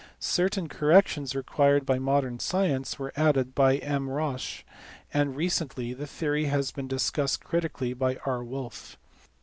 [0.17, 4.09] Certain corrections required by modern science were added by M.
[4.09, 4.63] Roche,
[5.13, 8.43] and recently the theory has been discussed critically by R.
[8.43, 8.97] Wolf.